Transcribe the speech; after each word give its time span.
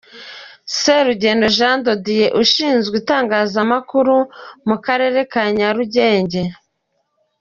Serugendo 0.81 1.45
Jean 1.57 1.77
de 1.85 1.93
Dieu 2.05 2.27
Ushinzwe 2.41 2.95
Itangazamakuru 3.01 4.15
mu 4.67 4.75
Karerere 4.85 5.21
ka 5.31 5.43
Nyarugenge. 5.57 6.41